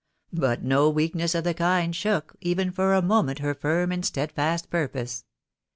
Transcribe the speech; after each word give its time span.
But 0.33 0.63
no 0.63 0.89
weakness 0.89 1.35
of 1.35 1.43
the 1.43 1.53
kind 1.53 1.95
shook, 1.95 2.35
even 2.41 2.71
for 2.71 2.95
a 2.95 3.03
moment, 3.03 3.37
her 3.37 3.53
firm 3.53 3.91
and 3.91 4.03
steadfast 4.03 4.71
pur230se. 4.71 5.25